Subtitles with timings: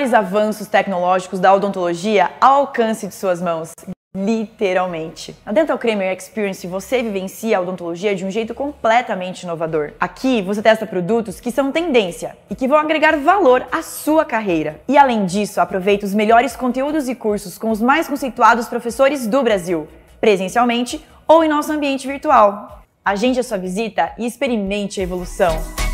[0.00, 3.70] maiores avanços tecnológicos da odontologia ao alcance de suas mãos.
[4.16, 5.36] Literalmente.
[5.44, 9.92] Na Dental Kramer Experience você vivencia a odontologia de um jeito completamente inovador.
[10.00, 14.80] Aqui você testa produtos que são tendência e que vão agregar valor à sua carreira.
[14.88, 19.42] E além disso, aproveita os melhores conteúdos e cursos com os mais conceituados professores do
[19.42, 19.86] Brasil,
[20.18, 22.82] presencialmente ou em nosso ambiente virtual.
[23.04, 25.89] Agende a sua visita e experimente a evolução.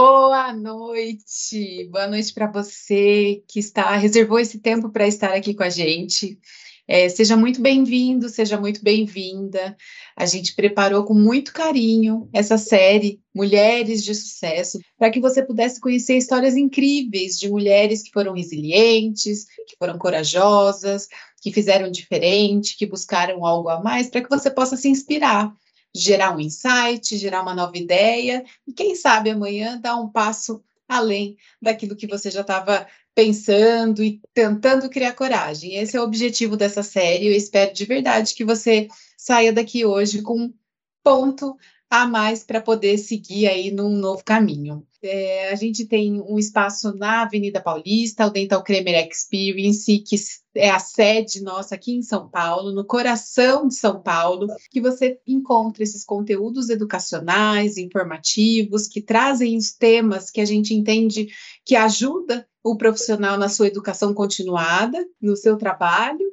[0.00, 5.64] Boa noite, boa noite para você que está reservou esse tempo para estar aqui com
[5.64, 6.38] a gente.
[6.86, 9.76] É, seja muito bem-vindo, seja muito bem-vinda.
[10.16, 15.80] A gente preparou com muito carinho essa série Mulheres de Sucesso para que você pudesse
[15.80, 21.08] conhecer histórias incríveis de mulheres que foram resilientes, que foram corajosas,
[21.42, 25.52] que fizeram diferente, que buscaram algo a mais, para que você possa se inspirar
[25.94, 31.36] gerar um insight, gerar uma nova ideia e quem sabe amanhã dar um passo além
[31.60, 35.74] daquilo que você já estava pensando e tentando criar coragem.
[35.74, 37.26] Esse é o objetivo dessa série.
[37.26, 40.54] Eu espero de verdade que você saia daqui hoje com um
[41.02, 41.56] ponto
[41.90, 44.86] a mais para poder seguir aí num novo caminho.
[45.00, 50.16] É, a gente tem um espaço na Avenida Paulista, o Dental Cremer Experience, que
[50.56, 55.20] é a sede nossa aqui em São Paulo, no coração de São Paulo, que você
[55.24, 61.28] encontra esses conteúdos educacionais, informativos, que trazem os temas que a gente entende
[61.64, 66.26] que ajuda o profissional na sua educação continuada, no seu trabalho,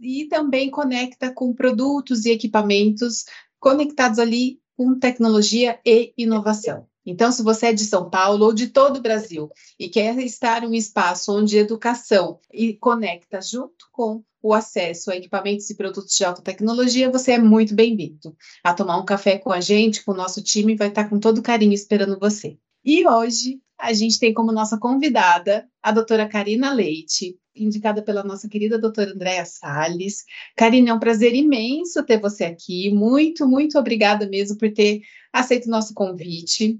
[0.00, 3.24] e também conecta com produtos e equipamentos
[3.58, 6.86] conectados ali com tecnologia e inovação.
[7.06, 10.64] Então, se você é de São Paulo ou de todo o Brasil e quer estar
[10.64, 16.14] em um espaço onde educação e conecta junto com o acesso a equipamentos e produtos
[16.14, 20.12] de alta tecnologia, você é muito bem-vindo a tomar um café com a gente, com
[20.12, 22.58] o nosso time, vai estar com todo carinho esperando você.
[22.84, 28.48] E hoje a gente tem como nossa convidada a doutora Karina Leite, indicada pela nossa
[28.48, 30.24] querida doutora Andréa Salles.
[30.56, 32.90] Karina, é um prazer imenso ter você aqui.
[32.90, 35.00] Muito, muito obrigada mesmo por ter
[35.32, 36.78] aceito o nosso convite.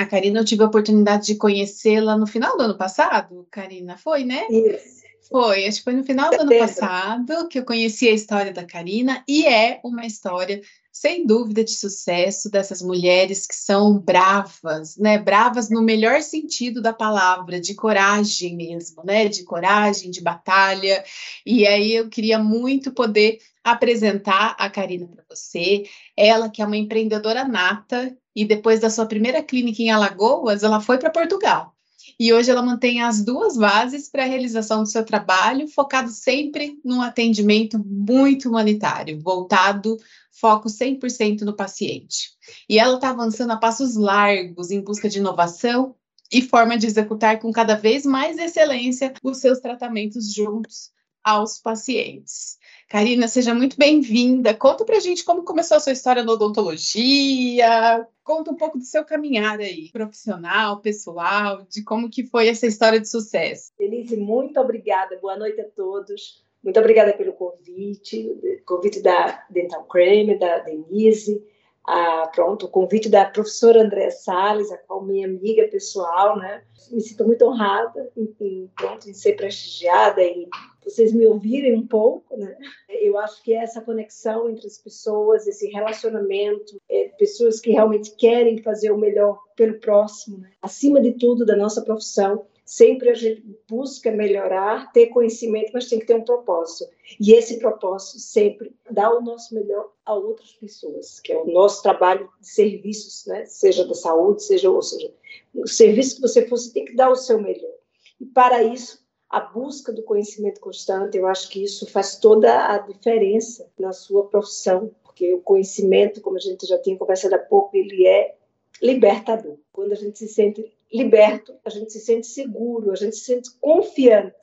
[0.00, 4.24] A Karina, eu tive a oportunidade de conhecê-la no final do ano passado, Karina, foi,
[4.24, 4.46] né?
[4.48, 5.02] Isso.
[5.28, 8.64] Foi, acho que foi no final do ano passado que eu conheci a história da
[8.64, 15.18] Karina, e é uma história, sem dúvida, de sucesso dessas mulheres que são bravas, né?
[15.18, 19.28] Bravas no melhor sentido da palavra, de coragem mesmo, né?
[19.28, 21.04] De coragem, de batalha.
[21.44, 25.84] E aí eu queria muito poder apresentar a Karina para você.
[26.16, 30.80] Ela que é uma empreendedora nata, e depois da sua primeira clínica em Alagoas, ela
[30.80, 31.74] foi para Portugal.
[32.18, 36.78] E hoje ela mantém as duas bases para a realização do seu trabalho, focado sempre
[36.84, 39.96] num atendimento muito humanitário, voltado,
[40.30, 42.30] foco 100% no paciente.
[42.68, 45.94] E ela está avançando a passos largos em busca de inovação
[46.32, 50.90] e forma de executar com cada vez mais excelência os seus tratamentos juntos
[51.24, 52.58] aos pacientes.
[52.90, 54.52] Karina, seja muito bem-vinda.
[54.52, 58.04] Conta pra gente como começou a sua história na odontologia.
[58.24, 62.98] Conta um pouco do seu caminhar aí, profissional, pessoal, de como que foi essa história
[62.98, 63.70] de sucesso.
[63.78, 65.16] Denise, muito obrigada.
[65.22, 66.44] Boa noite a todos.
[66.64, 68.28] Muito obrigada pelo convite,
[68.66, 71.40] convite da Dental Creme, da Denise,
[71.84, 76.62] a, pronto, o convite da professora Andréa Salles, a qual minha amiga pessoal, né?
[76.90, 80.48] Me sinto muito honrada em, em, pronto, em ser prestigiada e
[80.84, 82.56] vocês me ouvirem um pouco, né?
[82.88, 88.62] Eu acho que essa conexão entre as pessoas, esse relacionamento, é, pessoas que realmente querem
[88.62, 90.50] fazer o melhor pelo próximo, né?
[90.62, 95.98] acima de tudo da nossa profissão, sempre a gente busca melhorar, ter conhecimento, mas tem
[95.98, 96.88] que ter um propósito.
[97.18, 101.82] E esse propósito sempre dá o nosso melhor a outras pessoas, que é o nosso
[101.82, 103.44] trabalho de serviços, né?
[103.44, 105.12] seja da saúde, seja ou seja,
[105.52, 107.74] o serviço que você for, você tem que dar o seu melhor.
[108.20, 112.78] E para isso, a busca do conhecimento constante, eu acho que isso faz toda a
[112.78, 117.76] diferença na sua profissão, porque o conhecimento, como a gente já tinha conversado há pouco,
[117.76, 118.36] ele é
[118.80, 119.56] libertador.
[119.72, 123.50] Quando a gente se sente liberto, a gente se sente seguro, a gente se sente
[123.60, 124.34] confiante.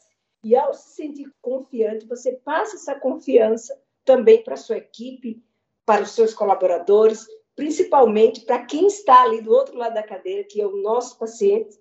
[0.44, 5.44] E ao se sentir confiante, você passa essa confiança também para a sua equipe,
[5.86, 10.62] para os seus colaboradores, principalmente para quem está ali do outro lado da cadeira, que
[10.62, 11.78] é o nosso paciente,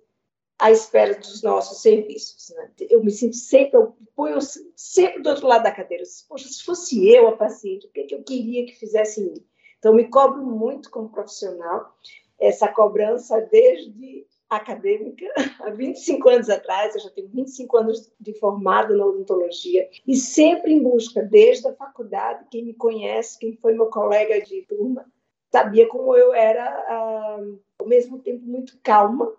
[0.59, 2.49] à espera dos nossos serviços.
[2.57, 2.73] Né?
[2.91, 4.39] Eu me sinto sempre, eu ponho
[4.75, 6.03] sempre do outro lado da cadeira.
[6.29, 9.25] Poxa, se fosse eu a paciente, o que, é que eu queria que fizesse em
[9.27, 9.47] mim?
[9.79, 11.95] Então, me cobro muito como profissional,
[12.41, 15.27] essa cobrança desde acadêmica,
[15.61, 20.73] há 25 anos atrás, eu já tenho 25 anos de formada na odontologia, e sempre
[20.73, 25.05] em busca, desde a faculdade, quem me conhece, quem foi meu colega de turma,
[25.51, 27.41] sabia como eu era, ah,
[27.79, 29.33] ao mesmo tempo, muito calma,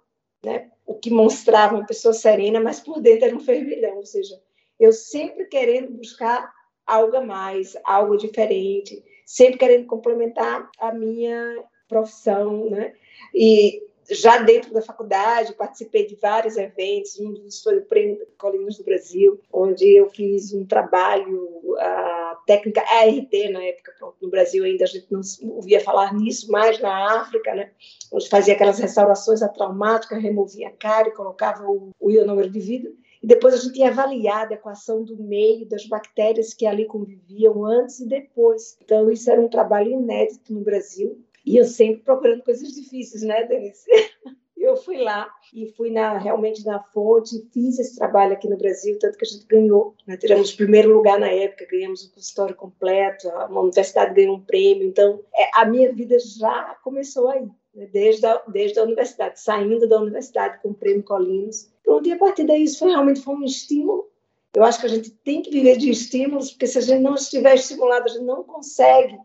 [0.44, 0.72] né?
[0.88, 4.42] o que mostrava uma pessoa serena, mas por dentro era um fervilhão, ou seja,
[4.80, 6.52] eu sempre querendo buscar
[6.86, 12.94] algo a mais, algo diferente, sempre querendo complementar a minha profissão, né?
[13.34, 18.78] E já dentro da faculdade, participei de vários eventos, um dos foi o Prêmio Colinas
[18.78, 24.64] do Brasil, onde eu fiz um trabalho, a técnica ART na época, pronto, no Brasil
[24.64, 25.22] ainda a gente não
[25.52, 27.72] ouvia falar nisso, mas na África, né,
[28.12, 32.96] onde fazia aquelas restaurações traumáticas, removia a cara e colocava o, o ionômero de vidro,
[33.22, 37.66] e depois a gente ia avaliar a equação do meio das bactérias que ali conviviam
[37.66, 38.78] antes e depois.
[38.84, 43.46] Então, isso era um trabalho inédito no Brasil, e eu sempre procurando coisas difíceis, né,
[43.46, 43.86] Denise?
[44.60, 48.98] Eu fui lá e fui na, realmente na fonte, fiz esse trabalho aqui no Brasil,
[49.00, 49.96] tanto que a gente ganhou.
[50.06, 50.18] Né?
[50.18, 54.86] Tiramos o primeiro lugar na época, ganhamos um consultório completo, a universidade ganhou um prêmio.
[54.86, 57.88] Então, é, a minha vida já começou aí, né?
[57.94, 61.72] desde, a, desde a universidade, saindo da universidade com o prêmio Colinos.
[61.84, 64.10] Pronto, e a partir daí isso foi, realmente foi um estímulo.
[64.54, 67.14] Eu acho que a gente tem que viver de estímulos, porque se a gente não
[67.14, 69.18] estiver estimulado, a gente não consegue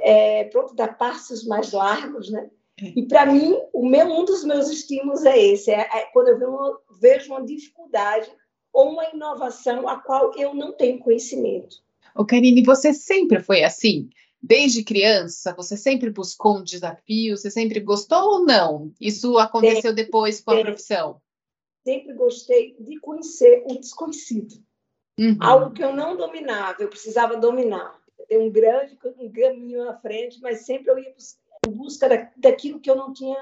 [0.00, 2.50] é, pronto, dar passos mais largos, né?
[2.80, 2.92] É.
[2.96, 6.38] E para mim, o meu, um dos meus estímulos é esse, é, é quando eu
[6.38, 8.30] vejo uma, vejo uma dificuldade
[8.72, 11.76] ou uma inovação a qual eu não tenho conhecimento.
[12.14, 14.10] Ô, Karine, você sempre foi assim?
[14.42, 17.36] Desde criança, você sempre buscou um desafio?
[17.36, 18.92] Você sempre gostou ou não?
[19.00, 21.20] Isso aconteceu sempre, depois com a sempre, profissão?
[21.84, 24.54] Sempre gostei de conhecer o desconhecido.
[25.18, 25.38] Uhum.
[25.40, 30.40] Algo que eu não dominava, eu precisava dominar ter um grande um caminho à frente,
[30.40, 31.14] mas sempre eu ia
[31.66, 33.38] em busca da, daquilo que eu não tinha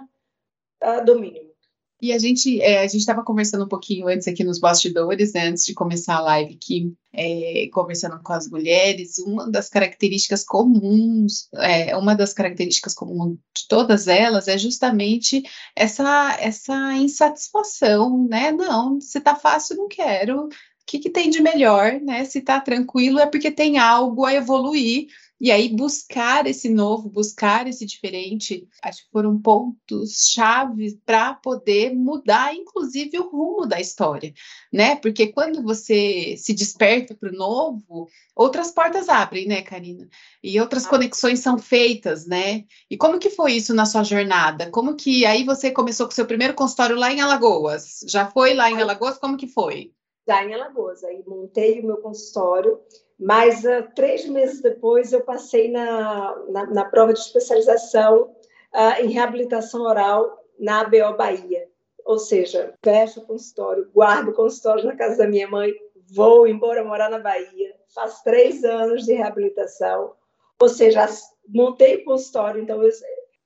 [0.83, 1.55] uh, domínio.
[2.03, 5.49] E a gente é, a gente estava conversando um pouquinho antes aqui nos bastidores, né,
[5.49, 11.49] antes de começar a live aqui, é, conversando com as mulheres, uma das características comuns,
[11.55, 15.43] é, uma das características comuns de todas elas é justamente
[15.75, 18.53] essa essa insatisfação, né?
[18.53, 20.49] Não, se tá fácil, não quero
[20.87, 22.25] que, que tem de melhor, né?
[22.25, 25.07] Se está tranquilo é porque tem algo a evoluir.
[25.41, 31.95] E aí, buscar esse novo, buscar esse diferente, acho que foram pontos chave para poder
[31.95, 34.33] mudar, inclusive, o rumo da história,
[34.73, 34.95] né?
[34.97, 40.09] Porque quando você se desperta para o novo, outras portas abrem, né, Karina?
[40.43, 42.65] E outras conexões são feitas, né?
[42.89, 44.71] E como que foi isso na sua jornada?
[44.71, 48.05] Como que aí você começou com o seu primeiro consultório lá em Alagoas?
[48.09, 49.19] Já foi lá em Alagoas?
[49.19, 49.93] Como que foi?
[50.27, 51.05] Já em Alagoas.
[51.05, 52.81] Aí montei o meu consultório,
[53.19, 58.35] mas uh, três meses depois eu passei na, na, na prova de especialização
[58.75, 61.69] uh, em reabilitação oral na ABO Bahia.
[62.05, 65.73] Ou seja, fecho o consultório, guardo o consultório na casa da minha mãe,
[66.13, 70.13] vou embora morar na Bahia, faço três anos de reabilitação,
[70.61, 71.07] ou seja,
[71.49, 72.91] montei o consultório, então eu,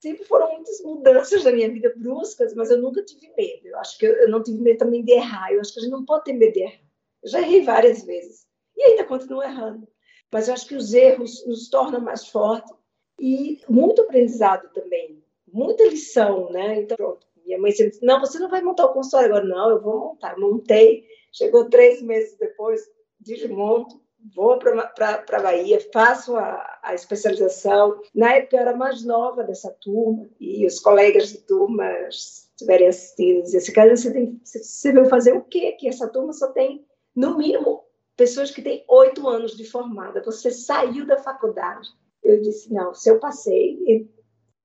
[0.00, 3.67] sempre foram muitas mudanças na minha vida bruscas, mas eu nunca tive medo.
[3.69, 5.52] Eu acho que eu, eu não tive medo também de errar.
[5.52, 6.81] Eu acho que a gente não pode ter medo de errar.
[7.23, 9.88] Eu já errei várias vezes e ainda continuo errando.
[10.33, 12.73] Mas eu acho que os erros nos tornam mais fortes
[13.19, 16.81] e muito aprendizado também, muita lição, né?
[16.81, 17.26] Então, pronto.
[17.45, 19.71] Minha mãe sempre disse: não, você não vai montar o consultório agora, não.
[19.71, 20.38] Eu vou montar.
[20.38, 21.05] Montei.
[21.33, 22.83] Chegou três meses depois,
[23.21, 24.00] desmonto
[24.34, 28.00] vou para a Bahia, faço a, a, especialização.
[28.14, 33.42] Na época eu era mais nova dessa turma e os colegas de turma estiverem assistindo
[33.42, 35.72] diziam assim, cara, você, tem, você veio fazer o quê?
[35.72, 36.84] Que essa turma só tem,
[37.14, 37.84] no mínimo,
[38.16, 40.22] pessoas que têm oito anos de formada.
[40.22, 41.88] Você saiu da faculdade.
[42.22, 44.08] Eu disse, não, se eu passei,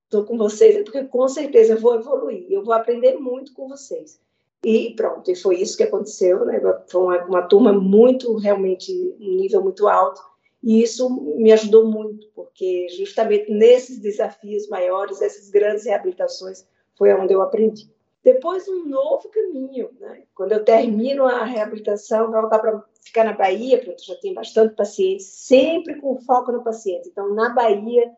[0.03, 3.67] estou com vocês, é porque com certeza eu vou evoluir, eu vou aprender muito com
[3.67, 4.19] vocês.
[4.63, 6.61] E pronto, e foi isso que aconteceu, né?
[6.87, 10.21] Foi uma, uma turma muito, realmente, um nível muito alto.
[10.63, 16.65] E isso me ajudou muito, porque justamente nesses desafios maiores, essas grandes reabilitações,
[16.97, 17.91] foi onde eu aprendi.
[18.23, 19.89] Depois, um novo caminho.
[19.99, 20.23] Né?
[20.33, 24.75] Quando eu termino a reabilitação, voltar para ficar na Bahia, porque eu já tenho bastante
[24.75, 27.09] pacientes, sempre com foco no paciente.
[27.09, 28.09] Então, na Bahia,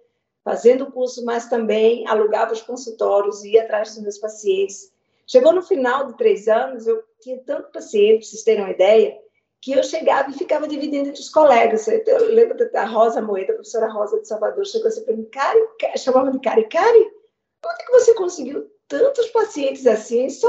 [0.44, 4.94] fazendo o curso, mas também alugava os consultórios, ia atrás dos meus pacientes,
[5.28, 9.18] Chegou no final de três anos, eu tinha tanto paciente, para vocês terem uma ideia,
[9.62, 11.88] que eu chegava e ficava dividindo entre os colegas.
[11.88, 15.60] Eu lembro da Rosa Moeda, a professora Rosa de Salvador, chegou assim para mim, Cari,
[15.98, 20.30] chamava de Cari, Cari, onde é que você conseguiu tantos pacientes assim?
[20.30, 20.48] Só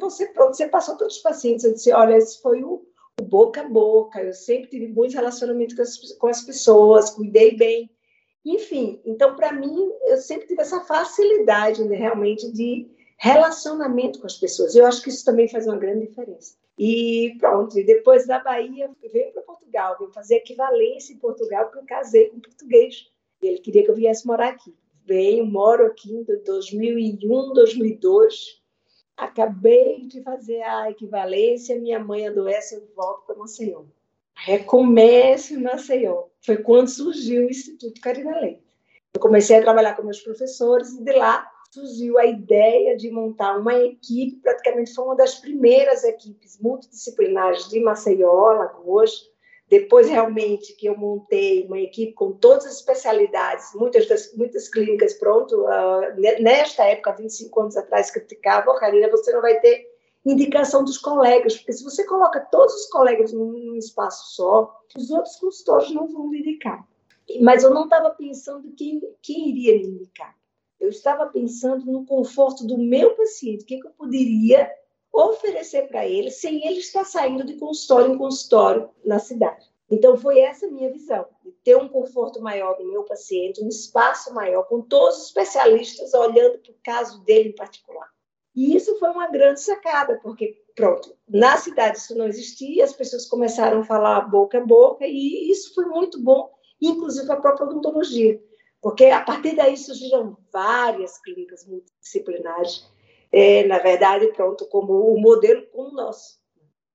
[0.00, 1.64] você, pronto, você passou tantos pacientes.
[1.64, 2.84] Eu disse, olha, esse foi o,
[3.20, 7.56] o boca a boca, eu sempre tive bons relacionamentos com as, com as pessoas, cuidei
[7.56, 7.88] bem.
[8.44, 12.90] Enfim, então, para mim, eu sempre tive essa facilidade, né, realmente, de
[13.22, 14.74] relacionamento com as pessoas.
[14.74, 16.56] Eu acho que isso também faz uma grande diferença.
[16.76, 21.78] E pronto, e depois da Bahia, veio para Portugal, veio fazer equivalência em Portugal, porque
[21.78, 23.06] eu casei com um português.
[23.40, 24.74] Ele queria que eu viesse morar aqui.
[25.04, 28.60] Venho, moro aqui em 2001, 2002.
[29.16, 33.84] Acabei de fazer a equivalência, minha mãe adoece, eu volto para Maceió.
[34.34, 36.24] Recomeço em Maceió.
[36.40, 38.64] Foi quando surgiu o Instituto Carina Leite.
[39.14, 43.56] Eu comecei a trabalhar com meus professores e de lá surgiu a ideia de montar
[43.56, 49.30] uma equipe, praticamente foi uma das primeiras equipes multidisciplinares de Maceió, Alagoas.
[49.68, 55.14] Depois, realmente, que eu montei uma equipe com todas as especialidades, muitas, das, muitas clínicas,
[55.14, 55.62] pronto.
[55.62, 59.86] Uh, nesta época, 25 anos atrás, criticavam, Karina, você não vai ter
[60.26, 65.10] indicação dos colegas, porque se você coloca todos os colegas num, num espaço só, os
[65.10, 66.86] outros consultores não vão me indicar.
[67.40, 70.36] Mas eu não estava pensando quem, quem iria me indicar.
[70.82, 74.68] Eu estava pensando no conforto do meu paciente, o que, que eu poderia
[75.12, 79.64] oferecer para ele sem ele estar saindo de consultório em consultório na cidade.
[79.88, 84.34] Então, foi essa minha visão, de ter um conforto maior do meu paciente, um espaço
[84.34, 88.08] maior, com todos os especialistas olhando para o caso dele em particular.
[88.52, 93.26] E isso foi uma grande sacada, porque, pronto, na cidade isso não existia, as pessoas
[93.26, 98.42] começaram a falar boca a boca, e isso foi muito bom, inclusive a própria odontologia.
[98.82, 102.84] Porque a partir daí surgiram várias clínicas multidisciplinares,
[103.30, 106.40] é, na verdade, pronto, como o modelo como o nosso.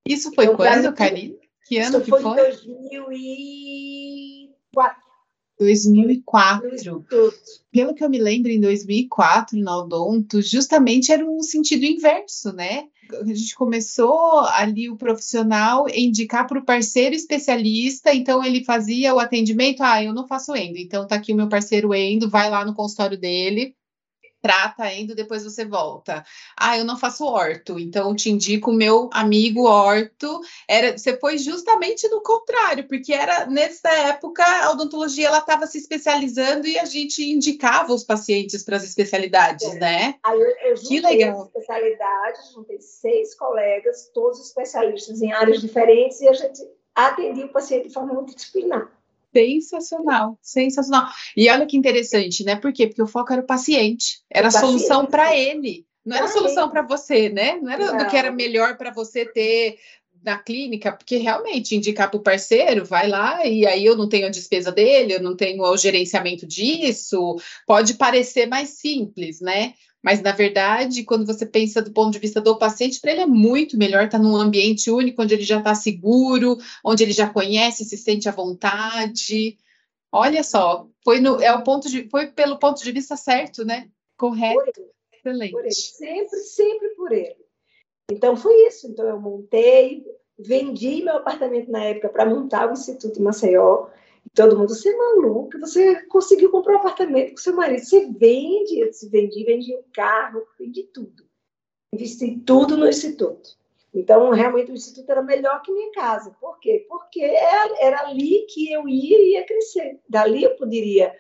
[0.06, 1.40] Isso foi então, quando, Karine?
[1.66, 2.22] Que ano que foi?
[2.22, 2.36] foi?
[2.36, 5.08] 2004.
[5.58, 6.70] 2004.
[7.72, 12.90] Pelo que eu me lembro, em 2004, na Odonto, justamente era um sentido inverso, né?
[13.14, 19.20] A gente começou ali o profissional indicar para o parceiro especialista, então ele fazia o
[19.20, 22.66] atendimento, ah, eu não faço endo, então tá aqui o meu parceiro endo, vai lá
[22.66, 23.76] no consultório dele,
[24.42, 26.24] trata indo, depois você volta.
[26.58, 30.40] Ah, eu não faço orto, então te indico o meu amigo orto.
[30.68, 35.78] Era, você foi justamente no contrário, porque era nessa época a odontologia ela estava se
[35.78, 39.80] especializando e a gente indicava os pacientes para as especialidades, é.
[39.80, 40.16] né?
[40.24, 41.46] Aí eu, eu que legal.
[41.46, 46.62] especialidades, juntei seis colegas, todos especialistas em áreas diferentes, e a gente
[46.96, 48.92] atendia o paciente de forma multidisciplinar.
[49.34, 51.08] Sensacional, sensacional.
[51.36, 52.56] E olha que interessante, né?
[52.56, 52.88] Por quê?
[52.88, 56.70] Porque o foco era o paciente, era a solução para ele, não era a solução
[56.70, 57.60] para você, né?
[57.62, 57.98] Não era não.
[57.98, 59.78] do que era melhor para você ter
[60.28, 64.28] na clínica, porque realmente indicar para o parceiro, vai lá e aí eu não tenho
[64.28, 69.74] a despesa dele, eu não tenho o gerenciamento disso, pode parecer mais simples, né?
[70.04, 73.26] Mas, na verdade, quando você pensa do ponto de vista do paciente, para ele é
[73.26, 77.86] muito melhor estar num ambiente único, onde ele já está seguro, onde ele já conhece,
[77.86, 79.58] se sente à vontade.
[80.12, 83.90] Olha só, foi, no, é o ponto de, foi pelo ponto de vista certo, né?
[84.18, 84.82] Correto.
[85.14, 85.52] Excelente.
[85.52, 85.72] Por ele.
[85.72, 87.47] Sempre, sempre por ele.
[88.12, 88.88] Então, foi isso.
[88.88, 90.06] Então, eu montei,
[90.38, 93.88] vendi meu apartamento na época para montar o Instituto Maceió.
[94.34, 98.80] Todo mundo, você é maluca, você conseguiu comprar um apartamento com seu marido, você vende,
[98.80, 101.26] eu disse, vendi, vendi o um carro, vendi tudo.
[101.94, 103.58] Investi tudo no Instituto.
[103.94, 106.36] Então, realmente, o Instituto era melhor que minha casa.
[106.40, 106.86] Por quê?
[106.88, 110.00] Porque era, era ali que eu ia e ia crescer.
[110.08, 111.16] Dali eu poderia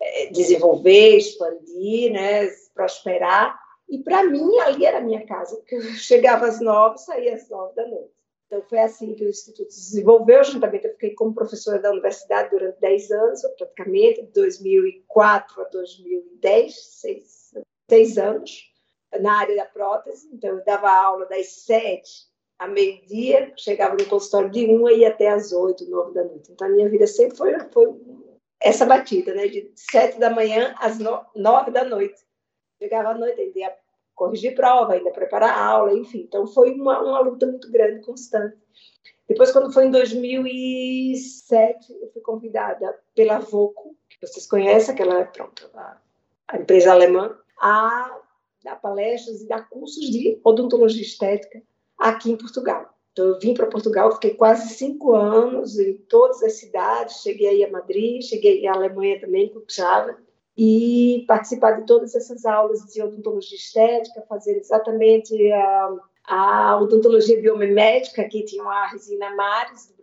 [0.00, 3.58] é, desenvolver, expandir, né, prosperar.
[3.88, 5.56] E, para mim, ali era a minha casa.
[5.56, 8.12] Porque eu chegava às nove, saía às nove da noite.
[8.46, 10.42] Então, foi assim que o Instituto se desenvolveu.
[10.42, 16.74] Juntamente, eu fiquei como professora da universidade durante 10 anos, praticamente, de 2004 a 2010,
[16.74, 17.52] seis,
[17.90, 18.70] seis anos,
[19.20, 20.28] na área da prótese.
[20.32, 22.28] Então, eu dava aula das 7
[22.58, 26.50] a meio-dia, chegava no consultório de 1 e ia até às 8, 9 da noite.
[26.50, 27.94] Então, a minha vida sempre foi, foi
[28.60, 29.46] essa batida, né?
[29.46, 32.27] de 7 da manhã às 9 da noite.
[32.78, 33.74] Chegava à noite, ia
[34.14, 36.20] corrigir prova, ainda preparar aula, enfim.
[36.20, 38.56] Então, foi uma, uma luta muito grande, constante.
[39.28, 45.70] Depois, quando foi em 2007, eu fui convidada pela Voco, que vocês conhecem, aquela pronto,
[45.74, 45.98] a,
[46.48, 48.18] a empresa alemã, a
[48.64, 51.62] dar palestras e dar cursos de odontologia estética
[51.98, 52.94] aqui em Portugal.
[53.12, 57.64] Então, eu vim para Portugal, fiquei quase cinco anos em todas as cidades, cheguei aí
[57.64, 60.14] a Madrid, cheguei à Alemanha também, Cuxhaven,
[60.60, 65.90] e participar de todas essas aulas de odontologia estética, fazer exatamente a,
[66.26, 69.94] a odontologia biomimética, que tinha a resina Mares,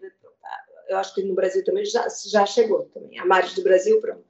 [0.88, 4.24] eu acho que no Brasil também já, já chegou também, a Mares do Brasil, pronto.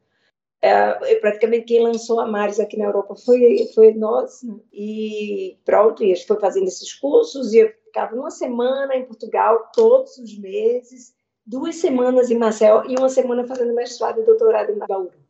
[0.63, 4.55] É, praticamente quem lançou a Mares aqui na Europa foi, foi nós, né?
[4.73, 9.05] e pronto, e a gente foi fazendo esses cursos, e eu ficava uma semana em
[9.05, 11.13] Portugal, todos os meses,
[11.45, 15.24] duas semanas em Marcel e uma semana fazendo mestrado e doutorado em Bauru.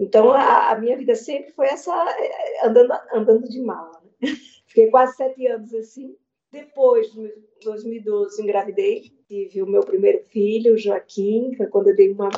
[0.00, 4.02] Então, a, a minha vida sempre foi essa, é, andando, andando de mala.
[4.02, 4.28] Né?
[4.66, 6.16] Fiquei quase sete anos assim.
[6.50, 7.30] Depois, em
[7.62, 12.30] 2012, engravidei, tive o meu primeiro filho, Joaquim, foi quando eu dei uma,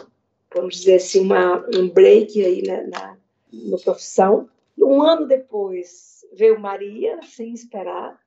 [0.52, 3.16] vamos dizer assim, uma, um break aí na, na,
[3.52, 4.50] na profissão.
[4.76, 8.20] Um ano depois, veio Maria, sem esperar.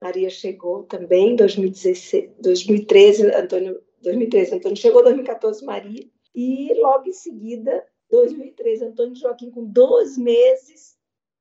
[0.00, 6.04] Maria chegou também, em 2013, Antônio, 2013, Antônio chegou, 2014, Maria.
[6.34, 10.98] E logo em seguida, 2013, Antônio Joaquim, com 12 meses,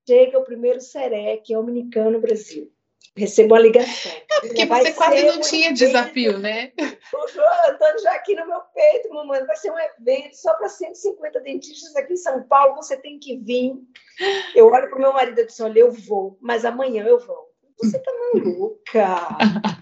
[0.07, 2.71] chega o primeiro SERE, que é o Dominicano Brasil.
[3.15, 4.11] Recebo a ligação.
[4.11, 5.79] É porque você quase não tinha evento.
[5.79, 6.71] desafio, né?
[7.13, 10.69] O João Antônio já aqui no meu peito, mamãe, vai ser um evento só para
[10.69, 13.73] 150 dentistas aqui em São Paulo, você tem que vir.
[14.55, 17.51] Eu olho para o meu marido e disse, olha, eu vou, mas amanhã eu vou.
[17.81, 19.27] Você está maluca?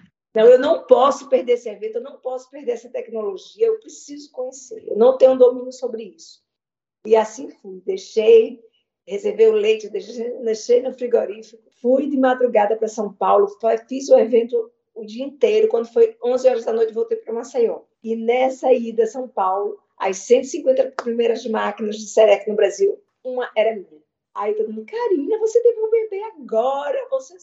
[0.30, 4.30] Então, eu não posso perder esse evento, eu não posso perder essa tecnologia, eu preciso
[4.30, 6.40] conhecer, eu não tenho domínio sobre isso.
[7.06, 8.62] E assim fui, deixei
[9.10, 13.48] reservei o leite, deixei, no frigorífico, fui de madrugada para São Paulo,
[13.88, 17.82] fiz o evento o dia inteiro, quando foi 11 horas da noite voltei para Maceió.
[18.02, 23.50] E nessa ida a São Paulo, as 150 primeiras máquinas de Serec no Brasil, uma
[23.56, 24.00] era minha.
[24.34, 27.34] Aí todo mundo, Karina, você teve um bebê agora, você...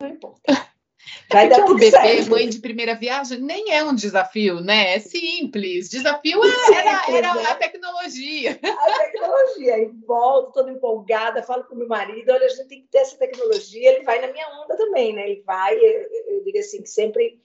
[0.00, 0.40] Não importa.
[1.30, 2.30] Vai dar tudo bebê, certo.
[2.30, 4.94] mãe de primeira viagem, nem é um desafio, né?
[4.94, 5.88] É simples.
[5.88, 7.44] Desafio é, era, era né?
[7.46, 8.58] a tecnologia.
[8.62, 9.78] A tecnologia.
[9.78, 13.16] E volto toda empolgada, falo com meu marido, olha, a gente tem que ter essa
[13.16, 13.92] tecnologia.
[13.92, 15.30] Ele vai na minha onda também, né?
[15.30, 17.40] Ele vai, eu, eu digo assim, que sempre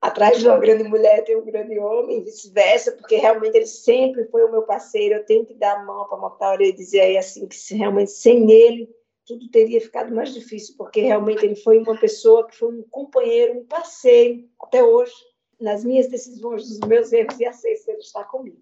[0.00, 4.44] atrás de uma grande mulher tem um grande homem, vice-versa, porque realmente ele sempre foi
[4.44, 5.16] o meu parceiro.
[5.16, 8.12] Eu tenho que dar a mão para mostrar e dizer aí assim que se realmente
[8.12, 8.88] sem ele
[9.28, 13.58] tudo teria ficado mais difícil, porque realmente ele foi uma pessoa que foi um companheiro,
[13.58, 15.12] um parceiro, até hoje,
[15.60, 18.58] nas minhas decisões, nos meus erros, e aceito ele estar comigo.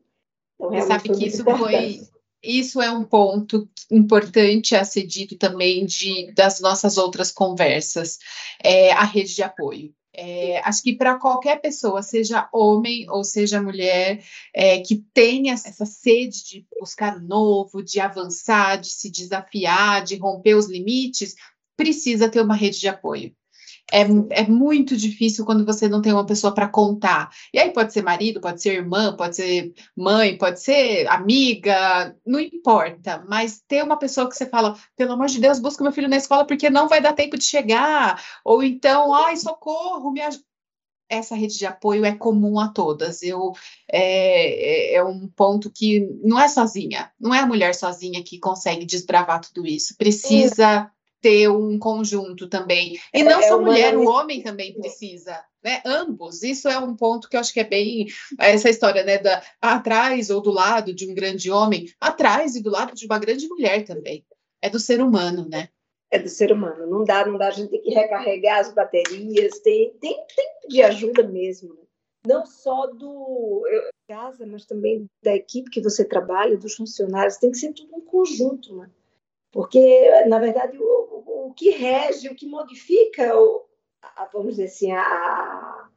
[0.57, 2.01] Então, Você sabe que isso foi.
[2.43, 8.19] Isso é um ponto importante a ser dito também de, das nossas outras conversas,
[8.63, 9.95] é, a rede de apoio.
[10.19, 14.25] É, acho que para qualquer pessoa, seja homem ou seja mulher,
[14.55, 20.17] é, que tenha essa sede de buscar o novo, de avançar, de se desafiar, de
[20.17, 21.35] romper os limites,
[21.77, 23.35] precisa ter uma rede de apoio.
[23.93, 27.31] É, é muito difícil quando você não tem uma pessoa para contar.
[27.53, 32.41] E aí pode ser marido, pode ser irmã, pode ser mãe, pode ser amiga, não
[32.41, 33.25] importa.
[33.29, 36.17] Mas ter uma pessoa que você fala, pelo amor de Deus, busca meu filho na
[36.17, 38.23] escola porque não vai dar tempo de chegar.
[38.45, 40.45] Ou então, ai, socorro, me ajuda
[41.09, 43.23] essa rede de apoio é comum a todas.
[43.23, 43.53] Eu
[43.91, 48.39] é, é, é, um ponto que não é sozinha, não é a mulher sozinha que
[48.39, 49.97] consegue desbravar tudo isso.
[49.97, 52.99] Precisa ter um conjunto também.
[53.13, 55.43] E é, não é, só mulher, o homem também precisa.
[55.63, 55.83] Né?
[55.85, 56.43] Ambos.
[56.43, 58.07] Isso é um ponto que eu acho que é bem
[58.39, 59.19] essa história, né?
[59.19, 63.19] Da, atrás ou do lado de um grande homem, atrás e do lado de uma
[63.19, 64.25] grande mulher também.
[64.63, 65.69] É do ser humano, né?
[66.11, 66.87] É do ser humano.
[66.87, 67.49] Não dá, não dá.
[67.49, 71.75] A gente tem que recarregar as baterias, tem, tem, tem pedir ajuda mesmo.
[71.75, 71.83] Né?
[72.27, 77.39] Não só do eu, casa, mas também da equipe que você trabalha, dos funcionários.
[77.39, 78.89] Tem que ser tudo um conjunto, né?
[79.57, 83.65] Porque, na verdade, o, o que rege, o que modifica, o,
[84.03, 85.89] a, vamos dizer assim, a,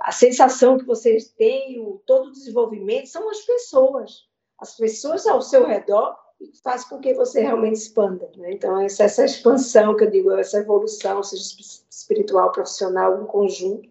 [0.00, 4.28] a sensação que vocês têm, o, todo o desenvolvimento, são as pessoas.
[4.56, 6.16] As pessoas ao seu redor
[6.62, 8.30] faz com que você realmente expanda.
[8.36, 8.52] Né?
[8.52, 11.42] Então, essa, essa expansão que eu digo, essa evolução, seja
[11.90, 13.90] espiritual, profissional, em conjunto,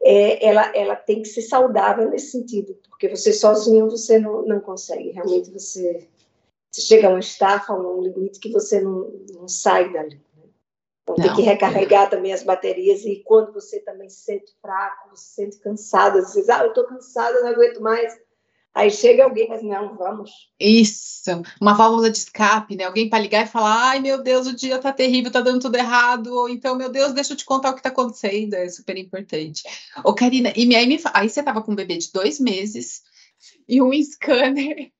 [0.00, 4.60] é, ela, ela tem que ser saudável nesse sentido, porque você sozinho você não, não
[4.60, 5.10] consegue.
[5.10, 6.08] Realmente você
[6.76, 10.20] você chega a uma estafa, a um limite que você não, não sai dali.
[10.36, 10.42] Né?
[11.02, 11.24] Então não.
[11.24, 15.34] tem que recarregar também as baterias e quando você também se sente fraco, você se
[15.34, 18.14] sente cansado, às vezes, ah, eu estou cansada, não aguento mais.
[18.74, 20.30] Aí chega alguém, mas não, vamos.
[20.60, 22.84] Isso, uma válvula de escape, né?
[22.84, 25.76] Alguém para ligar e falar: ai meu Deus, o dia tá terrível, tá dando tudo
[25.76, 28.98] errado, ou então, meu Deus, deixa eu te contar o que tá acontecendo, é super
[28.98, 29.62] importante.
[30.04, 33.00] Ô, Karina, e aí, me, aí você tava com um bebê de dois meses
[33.66, 34.92] e um scanner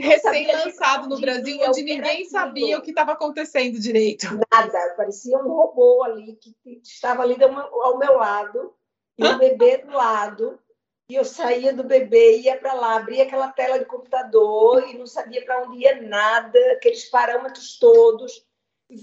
[0.00, 4.26] recém-lançado no Brasil, onde ninguém sabia o que estava acontecendo direito.
[4.52, 8.74] Nada, parecia um robô ali que estava ali ao meu lado,
[9.18, 10.58] e o bebê do lado,
[11.08, 15.06] e eu saía do bebê, ia para lá, abria aquela tela de computador e não
[15.06, 18.44] sabia para onde ia nada, aqueles parâmetros todos.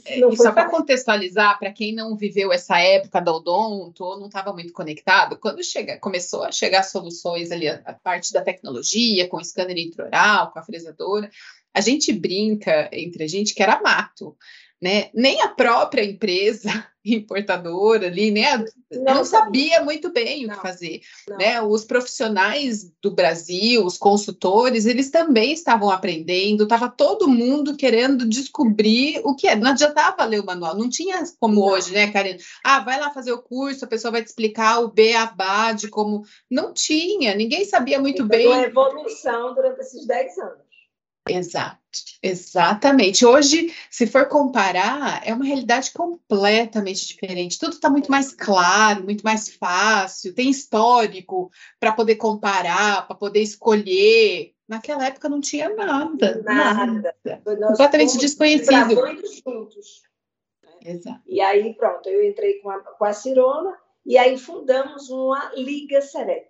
[0.05, 4.27] É, e só para contextualizar, para quem não viveu essa época da odonto ou não
[4.27, 9.27] estava muito conectado, quando chega, começou a chegar soluções ali, a, a parte da tecnologia,
[9.27, 11.29] com o scanner intraoral, com a fresadora,
[11.73, 14.37] a gente brinca entre a gente que era mato
[14.83, 15.09] né?
[15.13, 18.65] Nem a própria empresa importadora ali, né?
[18.91, 21.37] Não, não sabia muito bem não, o que fazer, não.
[21.37, 21.61] né?
[21.61, 29.21] Os profissionais do Brasil, os consultores, eles também estavam aprendendo, estava todo mundo querendo descobrir
[29.23, 29.55] o que é.
[29.55, 32.39] Não adiantava ler o manual, não tinha como hoje, né, Karina?
[32.61, 36.23] Ah, vai lá fazer o curso, a pessoa vai te explicar o beabá de como.
[36.51, 38.47] Não tinha, ninguém sabia muito então, bem.
[38.47, 40.72] Uma evolução durante esses 10 anos.
[41.29, 41.79] Exato,
[42.21, 43.25] exatamente.
[43.25, 47.57] Hoje, se for comparar, é uma realidade completamente diferente.
[47.57, 53.41] Tudo está muito mais claro, muito mais fácil, tem histórico para poder comparar, para poder
[53.41, 54.53] escolher.
[54.67, 56.41] Naquela época não tinha nada.
[56.43, 57.15] Nada.
[57.23, 57.41] nada.
[57.67, 58.95] Completamente desconhecido.
[59.45, 60.03] juntos.
[60.61, 60.93] Né?
[60.93, 61.21] Exato.
[61.25, 66.01] E aí, pronto, eu entrei com a, com a Cirona e aí fundamos uma Liga
[66.01, 66.49] Serec.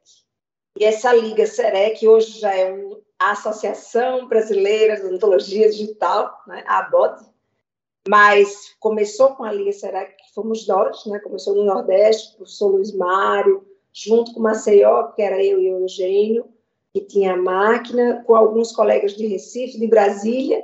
[0.79, 6.63] E essa Liga Serec hoje já é um a Associação Brasileira de Odontologia Digital, né,
[6.67, 7.25] a ABOD,
[8.07, 12.67] mas começou com a Liga Será que fomos nós, né, começou no Nordeste, o professor
[12.67, 16.45] Luiz Mário, junto com Maceió, que era eu e o Eugênio,
[16.91, 20.63] que tinha a máquina, com alguns colegas de Recife, de Brasília,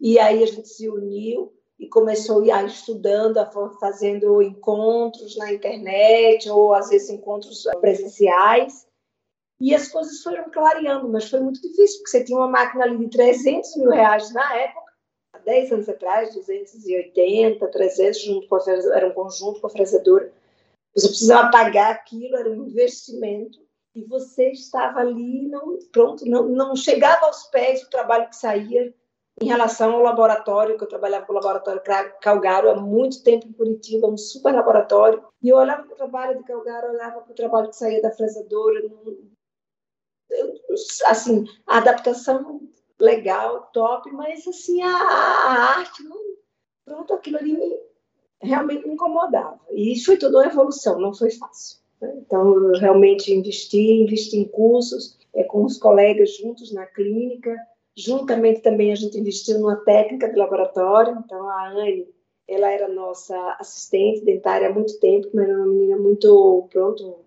[0.00, 3.38] e aí a gente se uniu e começou a ir estudando,
[3.78, 8.87] fazendo encontros na internet, ou às vezes encontros presenciais,
[9.60, 12.98] e as coisas foram clareando, mas foi muito difícil, porque você tinha uma máquina ali
[12.98, 14.92] de 300 mil reais na época,
[15.34, 18.60] há 10 anos atrás, 280, 300, junto com a,
[18.94, 20.32] era um conjunto com a fresadora.
[20.94, 23.58] Você precisava pagar aquilo, era um investimento,
[23.94, 28.94] e você estava ali, não, pronto, não, não chegava aos pés do trabalho que saía
[29.40, 31.82] em relação ao laboratório, que eu trabalhava com o laboratório
[32.20, 36.38] Calgaro há muito tempo em Curitiba, um super laboratório, e eu olhava para o trabalho
[36.38, 39.16] de Calgaro, olhava para o trabalho que saía da fresadora, não,
[41.06, 42.60] assim, a adaptação
[43.00, 46.16] legal, top, mas assim, a, a arte, não,
[46.84, 47.78] pronto, aquilo ali me,
[48.42, 49.60] realmente me incomodava.
[49.70, 51.78] E isso foi toda uma evolução, não foi fácil.
[52.00, 52.14] Né?
[52.18, 57.54] Então, eu realmente investi, investi em cursos, é, com os colegas juntos na clínica,
[57.96, 62.08] juntamente também a gente investiu numa técnica de laboratório, então a Anne,
[62.46, 67.24] ela era nossa assistente dentária há muito tempo, mas era uma menina muito, pronto,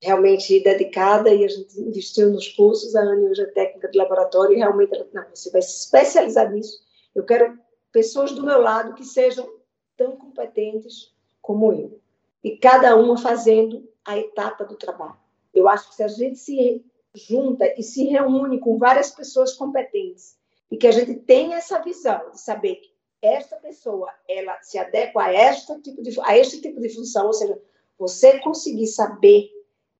[0.00, 2.94] realmente dedicada e a gente investiu nos cursos.
[2.94, 6.50] A Anne hoje é técnica de laboratório e realmente ela, não, você vai se especializar
[6.52, 6.80] nisso.
[7.14, 7.58] Eu quero
[7.92, 9.48] pessoas do meu lado que sejam
[9.96, 12.00] tão competentes como eu.
[12.44, 15.16] E cada uma fazendo a etapa do trabalho.
[15.52, 16.84] Eu acho que se a gente se
[17.14, 20.36] junta e se reúne com várias pessoas competentes
[20.70, 25.24] e que a gente tenha essa visão de saber que esta pessoa ela se adequa
[25.24, 27.60] a, esta tipo de, a este tipo de função, ou seja,
[27.98, 29.50] você conseguir saber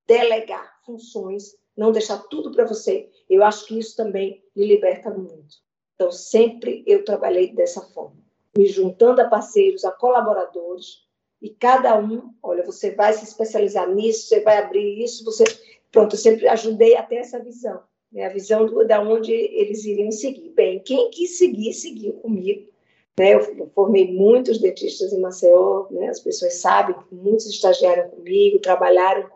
[0.08, 3.08] delegar funções, não deixar tudo para você.
[3.28, 5.56] Eu acho que isso também me liberta muito.
[5.94, 8.16] Então, sempre eu trabalhei dessa forma,
[8.56, 11.06] me juntando a parceiros, a colaboradores,
[11.40, 15.44] e cada um, olha, você vai se especializar nisso, você vai abrir isso, você.
[15.92, 17.80] Pronto, eu sempre ajudei a ter essa visão,
[18.12, 18.26] né?
[18.26, 20.50] a visão do, da onde eles iriam seguir.
[20.50, 22.68] Bem, quem quis seguir, seguiu comigo.
[23.18, 23.34] Né?
[23.34, 26.08] Eu formei muitos dentistas em Maceió, né?
[26.08, 29.28] as pessoas sabem muitos estagiaram comigo, trabalharam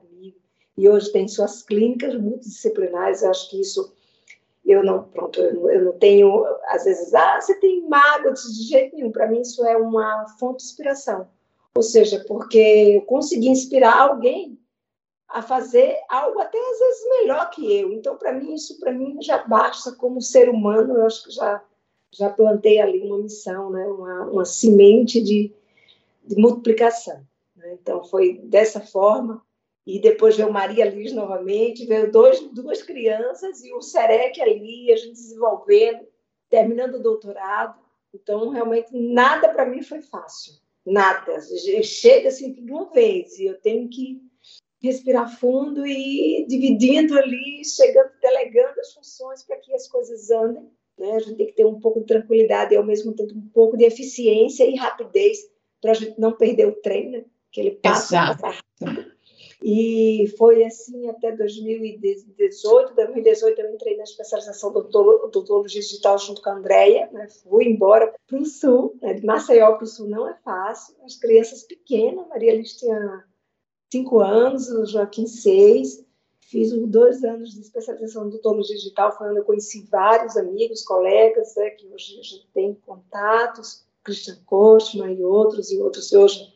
[0.77, 3.23] e hoje tem suas clínicas multidisciplinares.
[3.23, 3.93] Eu acho que isso
[4.65, 9.11] eu não, pronto, eu não tenho, às vezes, ah, você tem mágoa de jeito nenhum.
[9.11, 11.29] Para mim, isso é uma fonte de inspiração.
[11.75, 12.59] Ou seja, porque
[12.97, 14.59] eu consegui inspirar alguém
[15.29, 17.93] a fazer algo até às vezes melhor que eu.
[17.93, 20.95] Então, para mim, isso para mim já basta como ser humano.
[20.95, 21.63] Eu acho que já
[22.15, 23.87] já plantei ali uma missão, né?
[23.87, 25.51] uma, uma semente de,
[26.23, 27.27] de multiplicação.
[27.57, 27.79] Né?
[27.81, 29.43] Então, foi dessa forma
[29.87, 34.97] e depois veio Maria Liz novamente, veio dois, duas crianças e o Serec ali, a
[34.97, 36.07] gente desenvolvendo,
[36.49, 37.81] terminando o doutorado.
[38.15, 40.55] Então, realmente, nada para mim foi fácil.
[40.87, 41.41] Nada.
[41.83, 44.21] Chega assim de uma vez e eu tenho que
[44.81, 50.69] respirar fundo e ir dividindo ali, chegando, delegando as funções para que as coisas andem.
[50.99, 51.13] Né?
[51.13, 53.77] A gente tem que ter um pouco de tranquilidade e, ao mesmo tempo, um pouco
[53.77, 55.39] de eficiência e rapidez
[55.81, 57.25] para a gente não perder o trem, né?
[57.51, 59.12] que ele passa, passa rápido.
[59.63, 62.95] E foi assim até 2018.
[62.95, 67.29] 2018 eu entrei na especialização do odontologia digital junto com a Andrea, né?
[67.29, 69.15] fui embora para o sul, né?
[69.15, 70.97] de Maceió para o sul não é fácil.
[71.05, 73.25] As crianças pequenas, Maria Liz tinha
[73.93, 76.05] cinco anos, o Joaquim seis.
[76.41, 81.55] Fiz dois anos de especialização em odontologia digital, foi onde eu conheci vários amigos, colegas,
[81.57, 81.71] né?
[81.71, 86.53] que hoje a gente tem contatos Christian Kochman e outros, e outros hoje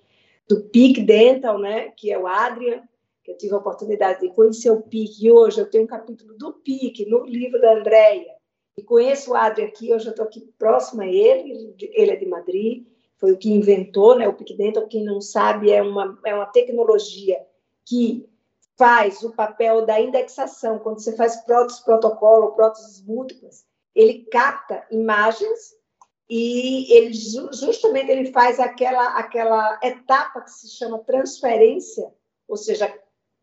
[0.49, 2.83] do PIC Dental, né, que é o Adrian,
[3.27, 6.39] que eu tive a oportunidade de conhecer o PIC, e hoje eu tenho um capítulo
[6.39, 8.37] do PIC no livro da Andrea,
[8.79, 12.27] e conheço o Adrian aqui, hoje eu estou aqui próxima a ele, ele é de
[12.27, 12.87] Madrid,
[13.19, 16.47] foi o que inventou, né, o PIC Dental, quem não sabe, é uma, é uma
[16.47, 17.45] tecnologia
[17.85, 18.29] que
[18.79, 25.75] faz o papel da indexação, quando você faz prótese protocolo, próteses múltiplas, ele capta imagens
[26.31, 32.13] e ele justamente ele faz aquela aquela etapa que se chama transferência,
[32.47, 32.93] ou seja,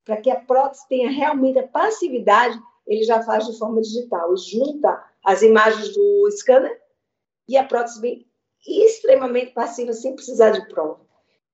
[0.05, 4.37] para que a prótese tenha realmente a passividade, ele já faz de forma digital e
[4.37, 6.81] junta as imagens do scanner
[7.47, 8.27] e a prótese bem
[8.65, 10.99] extremamente passiva sem precisar de prova.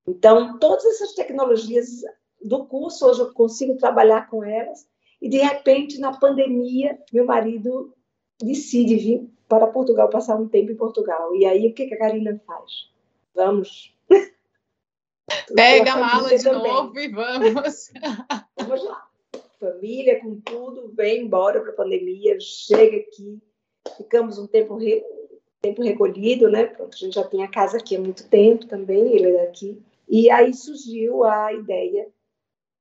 [0.08, 2.02] Então, todas essas tecnologias
[2.44, 4.88] do curso hoje eu consigo trabalhar com elas
[5.22, 7.94] e de repente na pandemia meu marido
[8.42, 11.36] decide vir para Portugal, passar um tempo em Portugal.
[11.36, 12.92] E aí, o que a Karina faz?
[13.34, 13.99] Vamos.
[15.56, 16.72] Pega a mala de também.
[16.72, 17.92] novo e vamos.
[18.60, 19.06] vamos lá.
[19.60, 23.40] Família com tudo, vem embora para a pandemia, chega aqui,
[23.98, 25.04] ficamos um tempo, re...
[25.62, 26.66] tempo recolhido, né?
[26.66, 29.82] Pronto, a gente já tem a casa aqui há muito tempo também, ele é daqui.
[30.08, 32.08] E aí surgiu a ideia,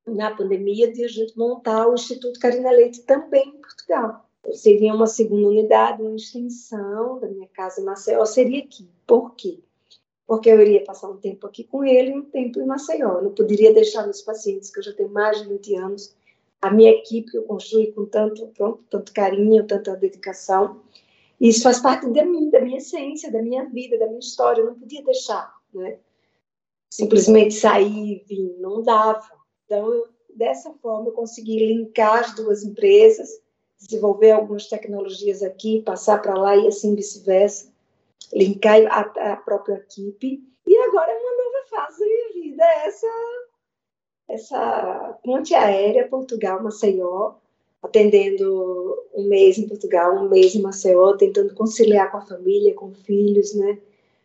[0.06, 5.06] na pandemia, de a gente montar o Instituto Carina Leite também em Portugal seria uma
[5.06, 8.88] segunda unidade, uma extensão da minha casa em Maceió, seria aqui.
[9.06, 9.60] Por quê?
[10.28, 13.14] Porque eu iria passar um tempo aqui com ele e um tempo em Maceió.
[13.14, 16.14] Eu não poderia deixar meus pacientes, que eu já tenho mais de 20 anos,
[16.60, 20.82] a minha equipe que eu construí com tanto, pronto, tanto carinho, tanta dedicação.
[21.40, 24.60] Isso faz parte de mim, da minha essência, da minha vida, da minha história.
[24.60, 25.98] Eu não podia deixar, né?
[26.92, 29.26] Simplesmente sair e vir, não dava.
[29.64, 33.40] Então, eu, dessa forma, eu consegui linkar as duas empresas
[33.78, 37.72] desenvolver algumas tecnologias aqui, passar para lá e assim vice-versa,
[38.32, 39.00] linkar a,
[39.32, 40.42] a, própria equipe.
[40.66, 43.06] E agora é uma nova fase da minha vida, essa
[44.28, 47.36] essa ponte aérea Portugal-Maceió,
[47.82, 52.92] atendendo um mês em Portugal, um mês em Maceió, tentando conciliar com a família, com
[52.92, 53.78] filhos, né?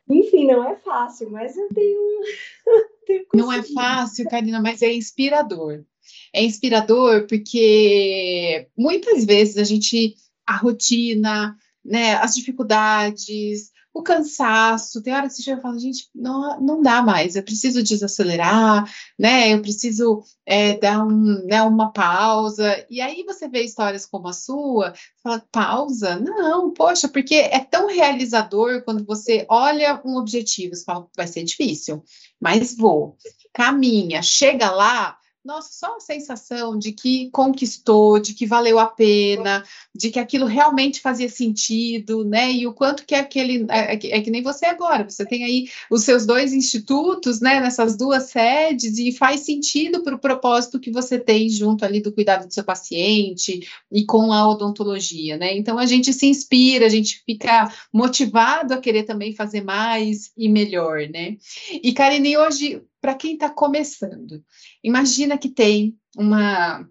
[0.09, 2.21] Enfim, não é fácil, mas eu tenho.
[3.07, 5.85] tenho não é fácil, Karina, mas é inspirador
[6.33, 15.13] é inspirador porque muitas vezes a gente, a rotina, né, as dificuldades, o cansaço, tem
[15.13, 19.53] hora que você chega e fala, gente, não, não dá mais, eu preciso desacelerar, né,
[19.53, 24.33] eu preciso é, dar um, né, uma pausa, e aí você vê histórias como a
[24.33, 26.19] sua, fala, pausa?
[26.19, 31.43] Não, poxa, porque é tão realizador quando você olha um objetivo, você fala, vai ser
[31.43, 32.03] difícil,
[32.41, 33.15] mas vou,
[33.53, 39.61] caminha, chega lá, nossa, só a sensação de que conquistou, de que valeu a pena,
[39.93, 42.49] de que aquilo realmente fazia sentido, né?
[42.51, 43.65] E o quanto que aquele.
[43.69, 47.59] É, é, é, que nem você agora, você tem aí os seus dois institutos, né,
[47.59, 52.13] nessas duas sedes, e faz sentido para o propósito que você tem junto ali do
[52.13, 55.55] cuidado do seu paciente e com a odontologia, né?
[55.57, 60.47] Então a gente se inspira, a gente fica motivado a querer também fazer mais e
[60.47, 61.35] melhor, né?
[61.83, 64.41] E Karine, hoje para quem está começando.
[64.81, 66.87] Imagina que tem uma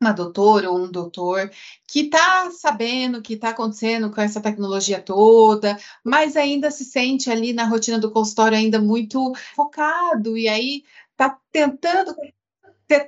[0.00, 1.48] uma doutora ou um doutor
[1.86, 7.30] que está sabendo o que está acontecendo com essa tecnologia toda, mas ainda se sente
[7.30, 12.16] ali na rotina do consultório ainda muito focado e aí está tentando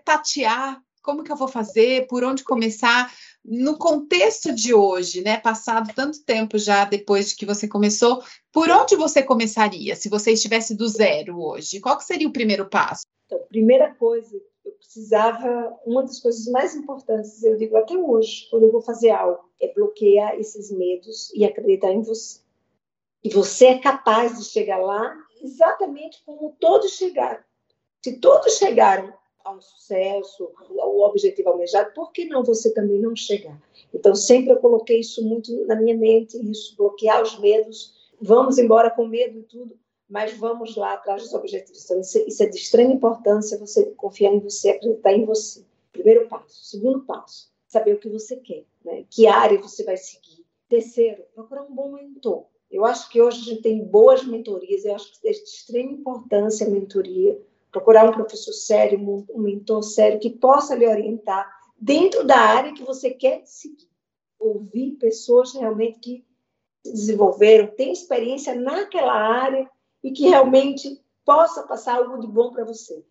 [0.04, 3.12] tatear como que eu vou fazer, por onde começar
[3.44, 5.36] no contexto de hoje, né?
[5.36, 10.32] Passado tanto tempo já depois de que você começou, por onde você começaria se você
[10.32, 11.80] estivesse do zero hoje?
[11.80, 13.04] Qual seria o primeiro passo?
[13.26, 18.64] Então, primeira coisa, eu precisava, uma das coisas mais importantes, eu digo até hoje, quando
[18.64, 22.40] eu vou fazer algo, é bloquear esses medos e acreditar em você.
[23.22, 27.42] E você é capaz de chegar lá exatamente como todos chegaram.
[28.02, 29.12] Se todos chegaram
[29.44, 33.60] a um sucesso, ao objetivo almejado, por que não você também não chegar?
[33.92, 38.90] Então, sempre eu coloquei isso muito na minha mente, isso, bloquear os medos, vamos embora
[38.90, 39.78] com medo e tudo,
[40.08, 41.84] mas vamos lá atrás dos objetivos.
[41.84, 45.62] Então, isso, isso é de extrema importância, você confiar em você, acreditar em você.
[45.92, 46.64] Primeiro passo.
[46.64, 49.04] Segundo passo, saber o que você quer, né?
[49.10, 50.44] que área você vai seguir.
[50.68, 52.46] Terceiro, procurar um bom mentor.
[52.70, 55.92] Eu acho que hoje a gente tem boas mentorias, eu acho que é de extrema
[55.92, 57.40] importância a mentoria,
[57.74, 62.84] procurar um professor sério, um mentor sério que possa lhe orientar dentro da área que
[62.84, 63.90] você quer seguir.
[64.38, 66.24] Ouvir pessoas realmente que
[66.86, 69.68] se desenvolveram, têm experiência naquela área
[70.04, 73.04] e que realmente possa passar algo de bom para você.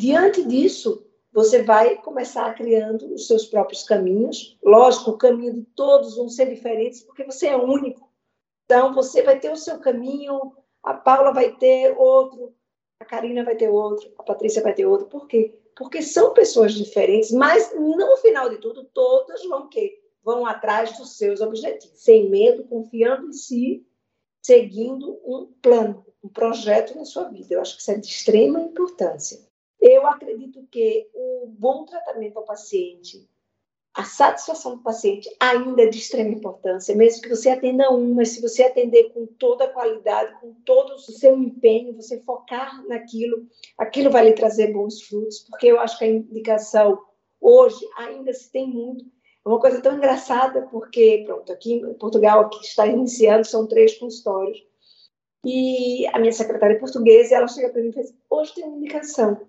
[0.00, 4.56] Diante disso, você vai começar criando os seus próprios caminhos.
[4.62, 8.10] Lógico, o caminho de todos vão ser diferentes, porque você é único.
[8.64, 12.54] Então, você vai ter o seu caminho, a Paula vai ter outro,
[13.02, 15.06] a Karina vai ter outro, a Patrícia vai ter outro.
[15.08, 15.58] Por quê?
[15.76, 21.16] Porque são pessoas diferentes, mas no final de tudo, todas vão que vão atrás dos
[21.16, 23.84] seus objetivos, sem medo, confiando em si,
[24.40, 27.54] seguindo um plano, um projeto na sua vida.
[27.54, 29.40] Eu acho que isso é de extrema importância.
[29.80, 33.28] Eu acredito que o bom tratamento ao paciente,
[33.94, 38.30] a satisfação do paciente ainda é de extrema importância, mesmo que você atenda um, mas
[38.30, 43.46] se você atender com toda a qualidade, com todo o seu empenho, você focar naquilo,
[43.76, 46.98] aquilo vai lhe trazer bons frutos, porque eu acho que a indicação
[47.40, 49.04] hoje ainda se tem muito.
[49.44, 53.98] É uma coisa tão engraçada, porque, pronto, aqui em Portugal, que está iniciando, são três
[53.98, 54.58] consultórios,
[55.44, 59.40] e a minha secretária portuguesa, ela chega para mim e faz, hoje tem uma indicação.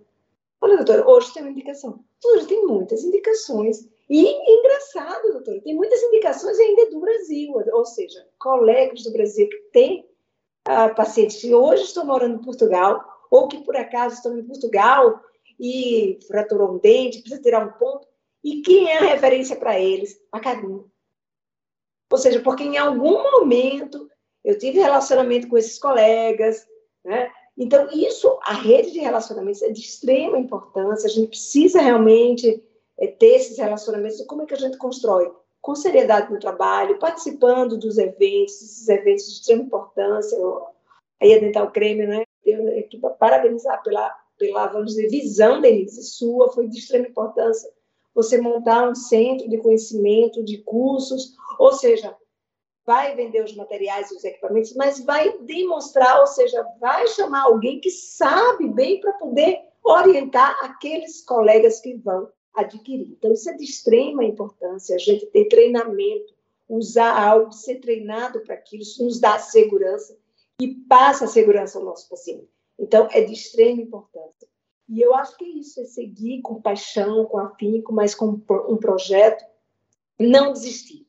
[0.60, 2.04] Olha, doutora, hoje tem uma indicação.
[2.26, 8.24] Hoje tem muitas indicações e engraçado, doutora, tem muitas indicações ainda do Brasil, ou seja,
[8.38, 10.08] colegas do Brasil que têm
[10.68, 15.20] uh, pacientes que hoje estão morando em Portugal, ou que por acaso estão em Portugal
[15.60, 18.08] e fraturou um dente, precisa tirar um ponto,
[18.44, 20.22] e quem é a referência para eles?
[20.32, 20.84] A Karina.
[22.12, 24.08] Ou seja, porque em algum momento
[24.44, 26.68] eu tive relacionamento com esses colegas,
[27.04, 27.32] né?
[27.58, 32.64] Então, isso, a rede de relacionamentos é de extrema importância, a gente precisa realmente
[33.04, 34.20] é, ter esses relacionamentos.
[34.20, 35.32] E como é que a gente constrói?
[35.62, 40.38] Com seriedade no trabalho, participando dos eventos, esses eventos de extrema importância.
[41.22, 42.24] Aí a Dental Creme, né?
[43.18, 47.70] Parabenizar pela, pela, vamos dizer, visão, Denise, sua, foi de extrema importância
[48.14, 52.16] você montar um centro de conhecimento, de cursos, ou seja,
[52.86, 57.80] vai vender os materiais e os equipamentos, mas vai demonstrar, ou seja, vai chamar alguém
[57.80, 63.12] que sabe bem para poder orientar aqueles colegas que vão adquirir.
[63.12, 66.34] Então, isso é de extrema importância, a gente ter treinamento,
[66.68, 70.18] usar algo, ser treinado para aquilo, isso nos dá segurança
[70.62, 72.48] e passa a segurança ao nosso paciente.
[72.80, 74.48] Então, é de extrema importância.
[74.90, 78.78] E eu acho que é isso, é seguir com paixão, com afinco, mas com um
[78.78, 79.44] projeto,
[80.20, 81.08] não desistir.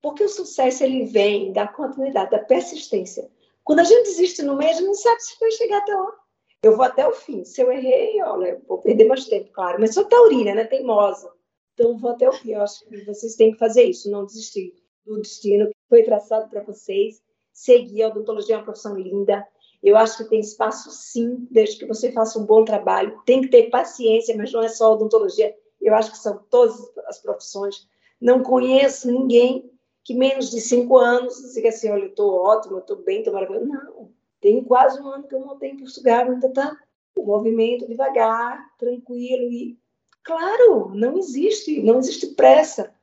[0.00, 3.28] Porque o sucesso, ele vem da continuidade, da persistência.
[3.64, 6.25] Quando a gente desiste no meio, a gente não sabe se vai chegar até lá
[6.66, 7.44] eu vou até o fim.
[7.44, 9.78] Se eu errei, olha, vou perder mais tempo, claro.
[9.80, 10.64] Mas sou taurina, né?
[10.64, 11.30] Teimosa.
[11.74, 12.52] Então, vou até o fim.
[12.52, 14.74] Eu acho que vocês têm que fazer isso, não desistir
[15.04, 17.22] do destino que foi traçado para vocês.
[17.52, 18.02] Seguir.
[18.02, 19.46] A odontologia é uma profissão linda.
[19.82, 23.20] Eu acho que tem espaço, sim, desde que você faça um bom trabalho.
[23.24, 25.54] Tem que ter paciência, mas não é só odontologia.
[25.80, 26.76] Eu acho que são todas
[27.06, 27.86] as profissões.
[28.20, 29.70] Não conheço ninguém
[30.02, 33.66] que menos de cinco anos diga assim, olha, eu estou ótimo, estou bem, estou maravilhoso.
[33.66, 34.10] Não,
[34.46, 36.78] tem quase um ano que eu montei em Portugal, ainda está
[37.16, 39.76] o movimento devagar, tranquilo e
[40.22, 42.94] claro, não existe, não existe pressa.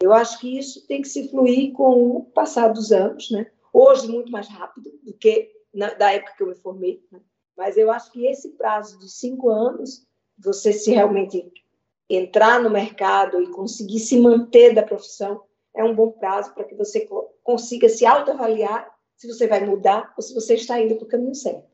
[0.00, 3.46] Eu acho que isso tem que se fluir com o passar dos anos, né?
[3.74, 7.20] Hoje muito mais rápido do que na, da época que eu me formei, né?
[7.54, 10.06] mas eu acho que esse prazo de cinco anos,
[10.38, 11.52] você se realmente
[12.08, 15.42] entrar no mercado e conseguir se manter da profissão,
[15.74, 17.06] é um bom prazo para que você
[17.44, 21.34] consiga se autoavaliar se você vai mudar ou se você está indo para o caminho
[21.34, 21.64] certo.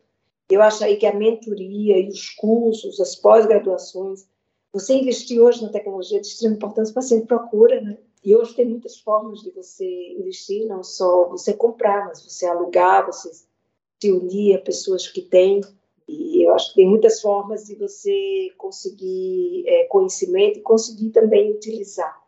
[0.51, 4.27] Eu acho aí que a mentoria e os cursos, as pós-graduações,
[4.73, 7.99] você investir hoje na tecnologia é de extrema importância, o paciente procura, né?
[8.25, 13.05] E hoje tem muitas formas de você investir, não só você comprar, mas você alugar,
[13.05, 13.31] você
[14.01, 15.61] se unir a pessoas que têm.
[16.09, 21.51] E eu acho que tem muitas formas de você conseguir é, conhecimento e conseguir também
[21.51, 22.21] utilizar.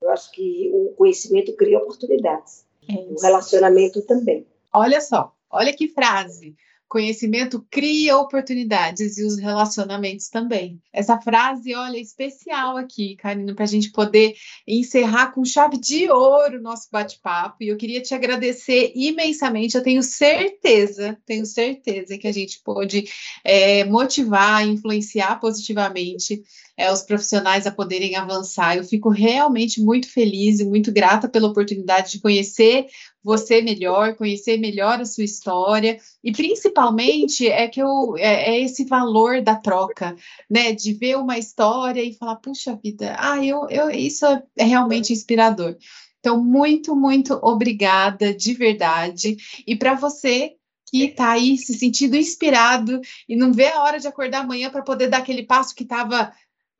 [0.00, 4.46] Eu acho que o conhecimento cria oportunidades, é o relacionamento também.
[4.74, 6.56] Olha só, olha que frase.
[6.88, 10.80] Conhecimento cria oportunidades e os relacionamentos também.
[10.92, 14.34] Essa frase, olha, é especial aqui, Karina, para a gente poder
[14.66, 17.56] encerrar com chave de ouro o nosso bate-papo.
[17.62, 19.76] E eu queria te agradecer imensamente.
[19.76, 23.08] Eu tenho certeza, tenho certeza que a gente pôde
[23.42, 26.44] é, motivar, influenciar positivamente
[26.76, 28.76] é, os profissionais a poderem avançar.
[28.76, 32.86] Eu fico realmente muito feliz e muito grata pela oportunidade de conhecer
[33.22, 38.84] você melhor, conhecer melhor a sua história e principalmente é que eu é, é, esse
[38.84, 40.14] valor da troca,
[40.50, 40.72] né?
[40.72, 45.76] De ver uma história e falar, puxa vida, ah, eu, eu isso é realmente inspirador.
[46.20, 49.36] Então, muito, muito obrigada de verdade.
[49.66, 50.54] E para você
[50.90, 54.82] que está aí se sentindo inspirado e não vê a hora de acordar amanhã para
[54.82, 56.32] poder dar aquele passo que estava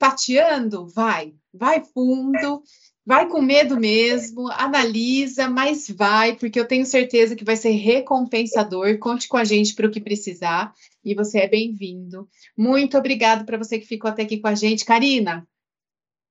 [0.04, 2.62] tateando, vai, vai fundo,
[3.06, 8.98] vai com medo mesmo, analisa, mas vai, porque eu tenho certeza que vai ser recompensador.
[8.98, 12.28] Conte com a gente para o que precisar e você é bem-vindo.
[12.54, 15.48] Muito obrigado para você que ficou até aqui com a gente, Karina.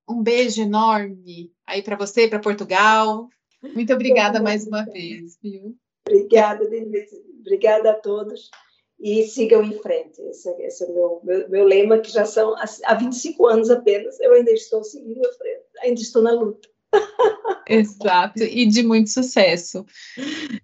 [0.08, 3.28] Um beijo enorme aí para você, para Portugal.
[3.74, 5.76] Muito obrigada mais uma vez, viu?
[6.08, 7.24] Obrigada, Denise.
[7.40, 8.52] Obrigada a todos
[9.00, 10.22] e sigam em frente.
[10.22, 14.20] Esse, esse é o meu, meu, meu, lema, que já são há 25 anos apenas.
[14.20, 16.70] Eu ainda estou seguindo em frente, ainda estou na luta.
[17.68, 19.86] Exato, e de muito sucesso.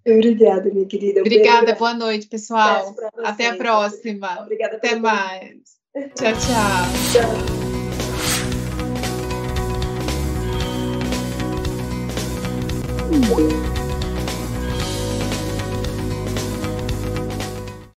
[0.08, 1.20] Obrigada, minha querida.
[1.20, 1.80] Um Obrigada, beijo.
[1.80, 2.96] boa noite, pessoal.
[3.24, 4.42] Até a próxima.
[4.42, 4.78] Obrigada.
[4.78, 5.80] Até mais.
[6.16, 7.12] Tchau, tchau.
[7.12, 7.69] Tchau.